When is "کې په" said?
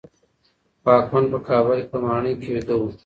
1.81-1.97